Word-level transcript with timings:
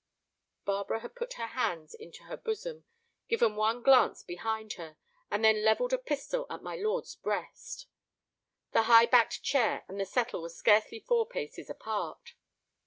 Barbara 0.65 1.01
had 1.01 1.13
put 1.15 1.33
her 1.33 1.45
hands 1.45 1.93
into 1.93 2.23
her 2.23 2.35
bosom, 2.35 2.85
given 3.27 3.55
one 3.55 3.83
glance 3.83 4.23
behind 4.23 4.73
her, 4.73 4.97
and 5.29 5.45
then 5.45 5.63
levelled 5.63 5.93
a 5.93 5.99
pistol 5.99 6.47
at 6.49 6.63
my 6.63 6.75
lord's 6.75 7.13
breast. 7.15 7.85
The 8.71 8.85
high 8.89 9.05
backed 9.05 9.43
chair 9.43 9.85
and 9.87 9.99
the 9.99 10.05
settle 10.05 10.41
were 10.41 10.49
scarcely 10.49 11.01
four 11.01 11.27
paces 11.27 11.69
apart. 11.69 12.33